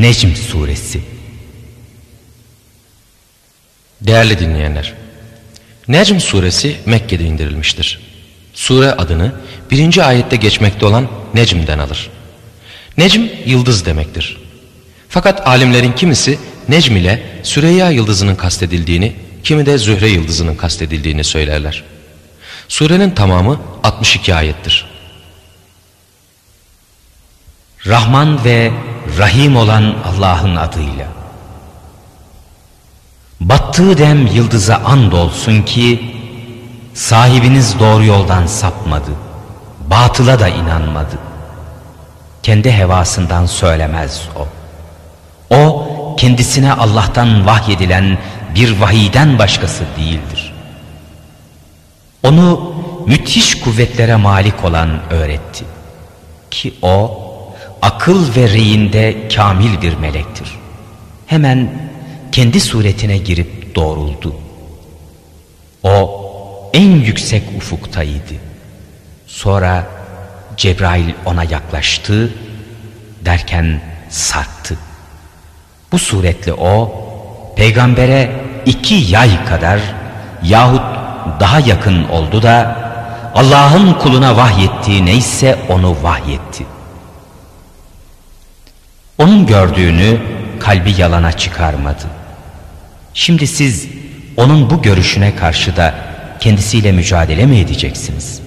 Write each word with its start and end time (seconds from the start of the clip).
Necm 0.00 0.34
Suresi 0.34 1.00
Değerli 4.00 4.38
dinleyenler, 4.38 4.94
Necm 5.88 6.18
Suresi 6.18 6.76
Mekke'de 6.86 7.24
indirilmiştir. 7.24 8.00
Sure 8.54 8.92
adını 8.92 9.32
birinci 9.70 10.04
ayette 10.04 10.36
geçmekte 10.36 10.86
olan 10.86 11.08
Necm'den 11.34 11.78
alır. 11.78 12.10
Necm 12.96 13.22
yıldız 13.46 13.86
demektir. 13.86 14.38
Fakat 15.08 15.46
alimlerin 15.46 15.92
kimisi 15.92 16.38
Necm 16.68 16.96
ile 16.96 17.22
Süreyya 17.42 17.90
yıldızının 17.90 18.34
kastedildiğini, 18.34 19.12
kimi 19.44 19.66
de 19.66 19.78
Zühre 19.78 20.08
yıldızının 20.08 20.56
kastedildiğini 20.56 21.24
söylerler. 21.24 21.84
Surenin 22.68 23.10
tamamı 23.10 23.60
62 23.82 24.34
ayettir. 24.34 24.86
Rahman 27.86 28.44
ve 28.44 28.72
Rahim 29.18 29.56
olan 29.56 29.94
Allah'ın 30.04 30.56
adıyla. 30.56 31.06
Battığı 33.40 33.98
dem 33.98 34.26
yıldıza 34.26 34.76
and 34.76 35.12
olsun 35.12 35.62
ki 35.62 36.14
sahibiniz 36.94 37.78
doğru 37.80 38.04
yoldan 38.04 38.46
sapmadı, 38.46 39.10
batıla 39.90 40.40
da 40.40 40.48
inanmadı. 40.48 41.18
Kendi 42.42 42.72
hevasından 42.72 43.46
söylemez 43.46 44.22
o. 44.36 44.46
O 45.56 45.86
kendisine 46.16 46.72
Allah'tan 46.72 47.46
vahyedilen 47.46 48.18
bir 48.54 48.80
vahiyden 48.80 49.38
başkası 49.38 49.84
değildir. 49.96 50.54
Onu 52.22 52.74
müthiş 53.06 53.60
kuvvetlere 53.60 54.16
malik 54.16 54.64
olan 54.64 55.00
öğretti. 55.10 55.64
Ki 56.50 56.74
o 56.82 57.29
akıl 57.82 58.36
ve 58.36 58.48
reyinde 58.48 59.28
kamil 59.36 59.82
bir 59.82 59.96
melektir. 59.96 60.58
Hemen 61.26 61.70
kendi 62.32 62.60
suretine 62.60 63.18
girip 63.18 63.74
doğruldu. 63.74 64.34
O 65.82 66.20
en 66.74 66.90
yüksek 66.90 67.42
ufuktaydı. 67.56 68.34
Sonra 69.26 69.86
Cebrail 70.56 71.14
ona 71.24 71.44
yaklaştı 71.44 72.30
derken 73.24 73.80
sarktı. 74.08 74.78
Bu 75.92 75.98
suretle 75.98 76.52
o 76.52 76.92
peygambere 77.56 78.32
iki 78.66 78.94
yay 78.94 79.44
kadar 79.44 79.80
yahut 80.42 80.82
daha 81.40 81.60
yakın 81.60 82.08
oldu 82.08 82.42
da 82.42 82.76
Allah'ın 83.34 83.92
kuluna 83.92 84.36
vahyettiği 84.36 85.06
neyse 85.06 85.58
onu 85.68 85.96
vahyetti. 86.02 86.66
Onun 89.20 89.46
gördüğünü 89.46 90.18
kalbi 90.60 90.94
yalana 90.98 91.32
çıkarmadı. 91.32 92.04
Şimdi 93.14 93.46
siz 93.46 93.88
onun 94.36 94.70
bu 94.70 94.82
görüşüne 94.82 95.36
karşı 95.36 95.76
da 95.76 95.94
kendisiyle 96.40 96.92
mücadele 96.92 97.46
mi 97.46 97.58
edeceksiniz? 97.58 98.40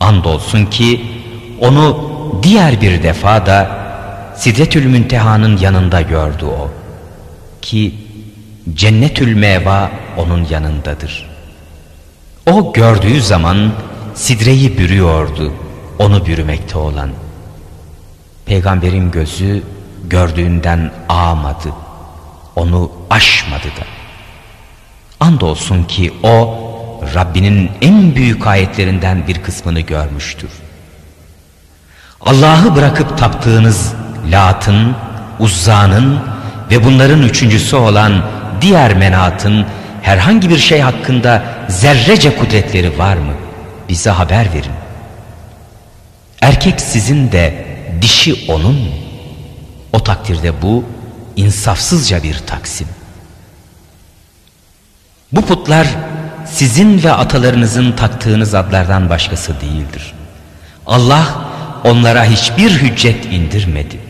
Andolsun 0.00 0.66
ki 0.66 1.00
onu 1.60 2.10
diğer 2.42 2.80
bir 2.80 3.02
defa 3.02 3.46
da 3.46 3.84
Sidretül 4.36 4.86
Münteha'nın 4.86 5.56
yanında 5.56 6.00
gördü 6.00 6.44
o. 6.44 6.70
Ki 7.62 7.94
Cennetül 8.74 9.34
Meva 9.34 9.90
onun 10.16 10.46
yanındadır. 10.50 11.30
O 12.50 12.72
gördüğü 12.72 13.20
zaman 13.20 13.72
sidreyi 14.14 14.78
bürüyordu, 14.78 15.52
onu 15.98 16.26
bürümekte 16.26 16.78
olan. 16.78 17.10
Peygamberin 18.46 19.10
gözü 19.10 19.62
gördüğünden 20.04 20.92
ağmadı, 21.08 21.72
onu 22.56 22.92
aşmadı 23.10 23.66
da. 23.66 23.84
Andolsun 25.20 25.84
ki 25.84 26.12
o 26.22 26.58
Rabbinin 27.14 27.70
en 27.80 28.14
büyük 28.14 28.46
ayetlerinden 28.46 29.26
bir 29.28 29.42
kısmını 29.42 29.80
görmüştür. 29.80 30.50
Allah'ı 32.20 32.76
bırakıp 32.76 33.18
taptığınız 33.18 33.92
Lat'ın, 34.30 34.96
Uzza'nın 35.38 36.20
ve 36.70 36.84
bunların 36.84 37.22
üçüncüsü 37.22 37.76
olan 37.76 38.22
diğer 38.60 38.94
menatın 38.94 39.66
herhangi 40.02 40.50
bir 40.50 40.58
şey 40.58 40.80
hakkında 40.80 41.42
zerrece 41.68 42.36
kudretleri 42.36 42.98
var 42.98 43.16
mı? 43.16 43.32
Bize 43.88 44.10
haber 44.10 44.52
verin. 44.52 44.72
Erkek 46.40 46.80
sizin 46.80 47.32
de 47.32 47.63
dişi 48.04 48.44
onun 48.48 48.74
mu? 48.74 48.94
O 49.92 50.02
takdirde 50.02 50.62
bu 50.62 50.84
insafsızca 51.36 52.22
bir 52.22 52.38
taksim. 52.38 52.88
Bu 55.32 55.42
putlar 55.46 55.86
sizin 56.46 57.02
ve 57.02 57.12
atalarınızın 57.12 57.92
taktığınız 57.92 58.54
adlardan 58.54 59.10
başkası 59.10 59.60
değildir. 59.60 60.12
Allah 60.86 61.26
onlara 61.84 62.24
hiçbir 62.24 62.70
hüccet 62.70 63.26
indirmedi. 63.26 64.00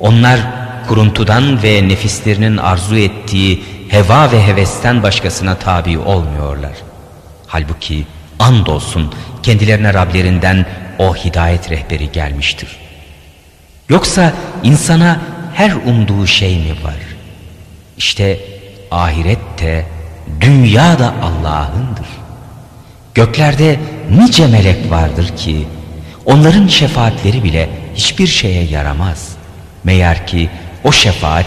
Onlar 0.00 0.40
kuruntudan 0.88 1.62
ve 1.62 1.88
nefislerinin 1.88 2.56
arzu 2.56 2.96
ettiği 2.96 3.64
heva 3.88 4.32
ve 4.32 4.46
hevesten 4.46 5.02
başkasına 5.02 5.54
tabi 5.54 5.98
olmuyorlar. 5.98 6.72
Halbuki 7.46 8.06
andolsun 8.38 9.14
kendilerine 9.42 9.94
Rablerinden 9.94 10.66
o 10.98 11.14
hidayet 11.14 11.70
rehberi 11.70 12.12
gelmiştir. 12.12 12.87
Yoksa 13.88 14.32
insana 14.62 15.20
her 15.54 15.72
umduğu 15.72 16.26
şey 16.26 16.58
mi 16.58 16.84
var? 16.84 16.94
İşte 17.96 18.40
ahirette, 18.90 19.86
dünya 20.40 20.98
da 20.98 21.14
Allah'ındır. 21.22 22.06
Göklerde 23.14 23.80
nice 24.10 24.46
melek 24.46 24.90
vardır 24.90 25.36
ki 25.36 25.66
onların 26.26 26.66
şefaatleri 26.66 27.44
bile 27.44 27.70
hiçbir 27.94 28.26
şeye 28.26 28.64
yaramaz. 28.64 29.28
Meğer 29.84 30.26
ki 30.26 30.50
o 30.84 30.92
şefaat 30.92 31.46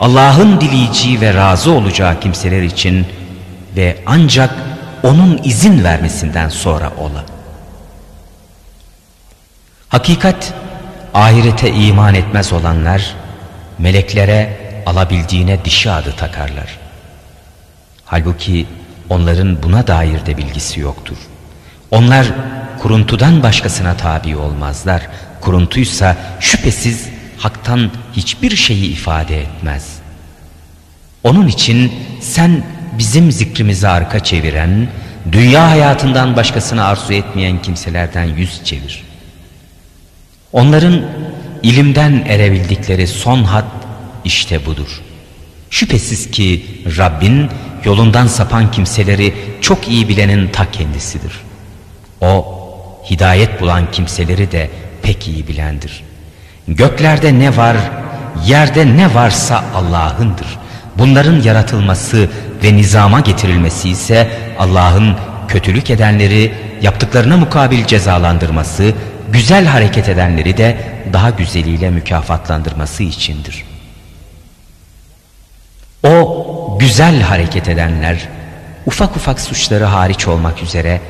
Allah'ın 0.00 0.60
dileyeceği 0.60 1.20
ve 1.20 1.34
razı 1.34 1.70
olacağı 1.70 2.20
kimseler 2.20 2.62
için 2.62 3.06
ve 3.76 3.96
ancak 4.06 4.54
onun 5.02 5.40
izin 5.44 5.84
vermesinden 5.84 6.48
sonra 6.48 6.92
ola. 7.00 7.24
Hakikat 9.88 10.54
ahirete 11.14 11.70
iman 11.70 12.14
etmez 12.14 12.52
olanlar 12.52 13.14
meleklere 13.78 14.56
alabildiğine 14.86 15.64
dişi 15.64 15.90
adı 15.90 16.12
takarlar. 16.16 16.78
Halbuki 18.04 18.66
onların 19.10 19.62
buna 19.62 19.86
dair 19.86 20.26
de 20.26 20.36
bilgisi 20.36 20.80
yoktur. 20.80 21.16
Onlar 21.90 22.26
kuruntudan 22.78 23.42
başkasına 23.42 23.96
tabi 23.96 24.36
olmazlar. 24.36 25.08
Kuruntuysa 25.40 26.16
şüphesiz 26.40 27.08
haktan 27.38 27.90
hiçbir 28.12 28.56
şeyi 28.56 28.92
ifade 28.92 29.40
etmez. 29.40 29.98
Onun 31.24 31.46
için 31.46 31.92
sen 32.20 32.62
bizim 32.98 33.32
zikrimizi 33.32 33.88
arka 33.88 34.20
çeviren, 34.20 34.88
dünya 35.32 35.70
hayatından 35.70 36.36
başkasını 36.36 36.84
arzu 36.84 37.12
etmeyen 37.12 37.62
kimselerden 37.62 38.24
yüz 38.24 38.64
çevir. 38.64 39.07
Onların 40.52 41.02
ilimden 41.62 42.24
erebildikleri 42.28 43.06
son 43.06 43.44
hat 43.44 43.64
işte 44.24 44.66
budur. 44.66 45.00
Şüphesiz 45.70 46.30
ki 46.30 46.64
Rabbin 46.98 47.48
yolundan 47.84 48.26
sapan 48.26 48.70
kimseleri 48.70 49.34
çok 49.60 49.88
iyi 49.88 50.08
bilenin 50.08 50.48
ta 50.48 50.70
kendisidir. 50.70 51.32
O 52.20 52.58
hidayet 53.10 53.60
bulan 53.60 53.90
kimseleri 53.90 54.52
de 54.52 54.70
pek 55.02 55.28
iyi 55.28 55.48
bilendir. 55.48 56.04
Göklerde 56.68 57.38
ne 57.38 57.56
var, 57.56 57.76
yerde 58.46 58.96
ne 58.96 59.14
varsa 59.14 59.64
Allah'ındır. 59.74 60.46
Bunların 60.98 61.40
yaratılması 61.40 62.28
ve 62.64 62.76
nizama 62.76 63.20
getirilmesi 63.20 63.90
ise 63.90 64.30
Allah'ın 64.58 65.16
kötülük 65.48 65.90
edenleri 65.90 66.52
yaptıklarına 66.82 67.36
mukabil 67.36 67.84
cezalandırması, 67.84 68.94
güzel 69.28 69.66
hareket 69.66 70.08
edenleri 70.08 70.56
de 70.56 70.76
daha 71.12 71.30
güzeliyle 71.30 71.90
mükafatlandırması 71.90 73.02
içindir. 73.02 73.64
O 76.04 76.76
güzel 76.80 77.20
hareket 77.20 77.68
edenler 77.68 78.28
ufak 78.86 79.16
ufak 79.16 79.40
suçları 79.40 79.84
hariç 79.84 80.28
olmak 80.28 80.62
üzere 80.62 81.00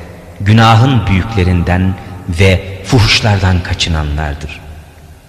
günahın 0.41 1.07
büyüklerinden 1.07 1.93
ve 2.29 2.81
fuhuşlardan 2.85 3.63
kaçınanlardır. 3.63 4.59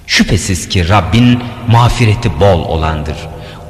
Şüphesiz 0.07 0.69
ki 0.69 0.89
Rabbin 0.89 1.43
mağfireti 1.69 2.41
bol 2.41 2.65
olandır. 2.65 3.17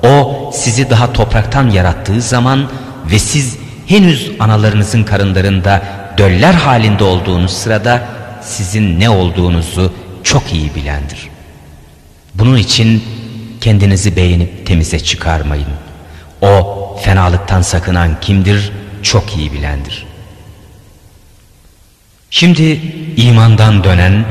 O 0.02 0.50
sizi 0.54 0.90
daha 0.90 1.12
topraktan 1.12 1.70
yarattığı 1.70 2.22
zaman 2.22 2.70
ve 3.10 3.18
siz 3.18 3.56
henüz 3.86 4.32
analarınızın 4.40 5.04
karınlarında 5.04 5.82
döller 6.18 6.54
halinde 6.54 7.04
olduğunuz 7.04 7.52
sırada 7.52 8.02
sizin 8.42 9.00
ne 9.00 9.10
olduğunuzu 9.10 9.92
çok 10.24 10.52
iyi 10.52 10.74
bilendir. 10.74 11.28
Bunun 12.34 12.56
için 12.56 13.04
kendinizi 13.60 14.16
beğenip 14.16 14.66
temize 14.66 15.00
çıkarmayın. 15.00 15.68
O 16.42 16.76
fenalıktan 17.02 17.62
sakınan 17.62 18.20
kimdir? 18.20 18.72
Çok 19.02 19.36
iyi 19.36 19.52
bilendir. 19.52 20.06
Şimdi 22.30 22.80
imandan 23.16 23.84
dönen, 23.84 24.24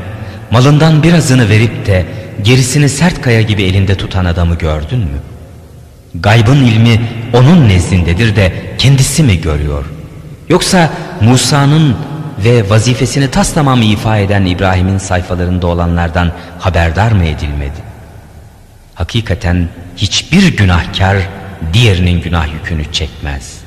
malından 0.51 1.03
birazını 1.03 1.49
verip 1.49 1.85
de 1.85 2.05
gerisini 2.41 2.89
sert 2.89 3.21
kaya 3.21 3.41
gibi 3.41 3.63
elinde 3.63 3.97
tutan 3.97 4.25
adamı 4.25 4.55
gördün 4.55 4.99
mü? 4.99 5.19
Gaybın 6.15 6.63
ilmi 6.63 7.01
onun 7.33 7.69
nezdindedir 7.69 8.35
de 8.35 8.75
kendisi 8.77 9.23
mi 9.23 9.41
görüyor? 9.41 9.85
Yoksa 10.49 10.89
Musa'nın 11.21 11.95
ve 12.43 12.69
vazifesini 12.69 13.31
tas 13.31 13.53
tamam 13.53 13.81
ifa 13.81 14.17
eden 14.17 14.45
İbrahim'in 14.45 14.97
sayfalarında 14.97 15.67
olanlardan 15.67 16.31
haberdar 16.59 17.11
mı 17.11 17.25
edilmedi? 17.25 17.89
Hakikaten 18.95 19.69
hiçbir 19.97 20.57
günahkar 20.57 21.17
diğerinin 21.73 22.21
günah 22.21 22.53
yükünü 22.53 22.91
çekmez. 22.91 23.57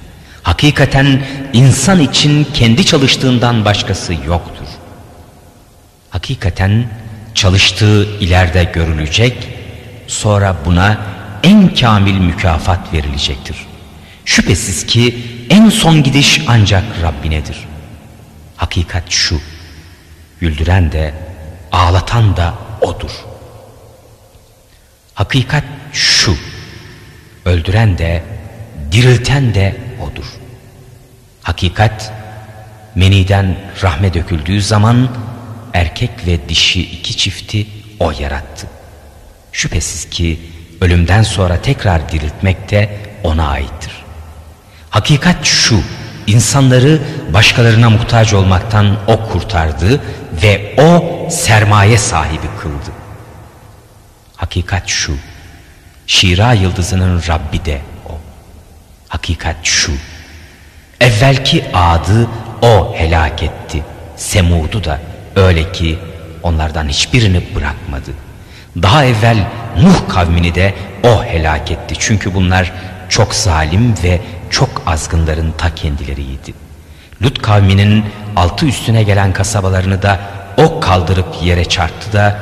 Hakikaten 0.42 1.22
insan 1.52 2.00
için 2.00 2.46
kendi 2.54 2.86
çalıştığından 2.86 3.64
başkası 3.64 4.12
yoktur. 4.12 4.66
Hakikaten 6.10 6.84
çalıştığı 7.34 8.04
ileride 8.20 8.64
görülecek, 8.64 9.48
sonra 10.06 10.56
buna 10.64 10.98
en 11.42 11.74
kamil 11.74 12.18
mükafat 12.18 12.92
verilecektir. 12.92 13.56
Şüphesiz 14.24 14.86
ki 14.86 15.18
en 15.50 15.68
son 15.68 16.02
gidiş 16.02 16.42
ancak 16.46 16.84
Rabbinedir. 17.02 17.71
Hakikat 18.62 19.10
şu, 19.10 19.40
güldüren 20.40 20.92
de 20.92 21.14
ağlatan 21.72 22.36
da 22.36 22.54
O'dur. 22.80 23.10
Hakikat 25.14 25.64
şu, 25.92 26.36
öldüren 27.44 27.98
de 27.98 28.22
dirilten 28.92 29.54
de 29.54 29.76
O'dur. 30.02 30.24
Hakikat, 31.42 32.12
meniden 32.94 33.56
rahme 33.82 34.14
döküldüğü 34.14 34.62
zaman 34.62 35.16
erkek 35.74 36.26
ve 36.26 36.48
dişi 36.48 36.82
iki 36.82 37.16
çifti 37.16 37.66
O 38.00 38.10
yarattı. 38.10 38.66
Şüphesiz 39.52 40.10
ki 40.10 40.40
ölümden 40.80 41.22
sonra 41.22 41.62
tekrar 41.62 42.08
diriltmek 42.08 42.70
de 42.70 42.98
O'na 43.24 43.48
aittir. 43.48 43.92
Hakikat 44.90 45.44
şu, 45.44 45.82
insanları 46.26 46.98
başkalarına 47.34 47.90
muhtaç 47.90 48.34
olmaktan 48.34 48.96
O 49.06 49.28
kurtardı 49.28 50.00
ve 50.42 50.74
O 50.78 51.04
sermaye 51.30 51.98
sahibi 51.98 52.46
kıldı. 52.62 52.90
Hakikat 54.36 54.88
şu, 54.88 55.16
Şira 56.06 56.52
yıldızının 56.52 57.22
Rabbi 57.28 57.64
de 57.64 57.80
O. 58.08 58.12
Hakikat 59.08 59.56
şu, 59.62 59.92
evvelki 61.00 61.64
adı 61.74 62.28
O 62.62 62.94
helak 62.96 63.42
etti, 63.42 63.82
Semud'u 64.16 64.84
da 64.84 65.00
öyle 65.36 65.72
ki 65.72 65.98
onlardan 66.42 66.88
hiçbirini 66.88 67.42
bırakmadı. 67.54 68.10
Daha 68.82 69.04
evvel 69.04 69.38
Nuh 69.82 70.08
kavmini 70.08 70.54
de 70.54 70.74
O 71.04 71.24
helak 71.24 71.70
etti 71.70 71.94
çünkü 71.98 72.34
bunlar 72.34 72.72
çok 73.08 73.34
zalim 73.34 73.94
ve 74.04 74.20
azgınların 74.86 75.52
ta 75.58 75.74
kendileriydi. 75.74 76.54
Lut 77.22 77.42
kavminin 77.42 78.04
altı 78.36 78.66
üstüne 78.66 79.02
gelen 79.02 79.32
kasabalarını 79.32 80.02
da 80.02 80.20
o 80.56 80.80
kaldırıp 80.80 81.42
yere 81.42 81.64
çarptı 81.64 82.12
da 82.12 82.38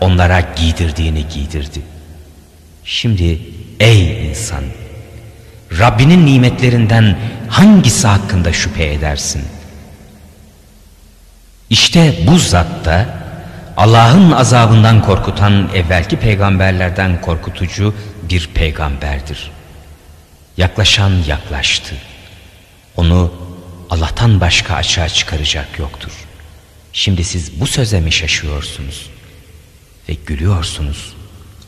onlara 0.00 0.40
giydirdiğini 0.40 1.28
giydirdi. 1.28 1.82
Şimdi 2.84 3.40
ey 3.80 4.28
insan 4.30 4.64
Rabbinin 5.78 6.26
nimetlerinden 6.26 7.18
hangisi 7.48 8.06
hakkında 8.08 8.52
şüphe 8.52 8.92
edersin? 8.92 9.44
İşte 11.70 12.14
bu 12.26 12.38
zatta 12.38 13.06
Allah'ın 13.76 14.30
azabından 14.30 15.02
korkutan 15.02 15.68
evvelki 15.74 16.16
peygamberlerden 16.16 17.20
korkutucu 17.20 17.94
bir 18.30 18.50
peygamberdir. 18.54 19.50
Yaklaşan 20.56 21.22
yaklaştı. 21.26 21.94
Onu 22.96 23.32
Allah'tan 23.90 24.40
başka 24.40 24.74
açığa 24.74 25.08
çıkaracak 25.08 25.78
yoktur. 25.78 26.12
Şimdi 26.92 27.24
siz 27.24 27.60
bu 27.60 27.66
söze 27.66 28.00
mi 28.00 28.12
şaşıyorsunuz? 28.12 29.10
Ve 30.08 30.14
gülüyorsunuz, 30.14 31.14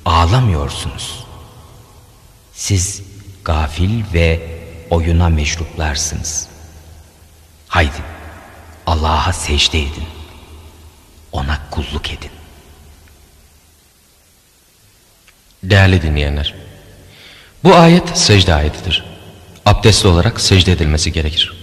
ağlamıyorsunuz. 0.05 1.25
Siz 2.53 3.03
gafil 3.45 4.05
ve 4.15 4.59
oyuna 4.91 5.29
mecruplarsınız. 5.29 6.49
Haydi 7.69 8.03
Allah'a 8.87 9.33
secde 9.33 9.81
edin. 9.81 10.07
Ona 11.33 11.61
kulluk 11.71 12.11
edin. 12.13 12.31
Değerli 15.63 16.03
dinleyenler, 16.03 16.55
bu 17.65 17.75
ayet 17.75 18.19
secde 18.19 18.55
ayetidir. 18.55 19.05
Abdestli 19.67 20.09
olarak 20.09 20.41
secde 20.41 20.73
edilmesi 20.73 21.13
gerekir. 21.13 21.56